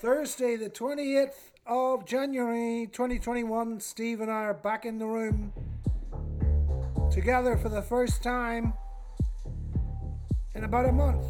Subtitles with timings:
[0.00, 5.52] Thursday, the 28th of January 2021, Steve and I are back in the room
[7.10, 8.74] together for the first time
[10.54, 11.24] in about a month.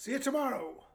[0.00, 0.89] See you tomorrow.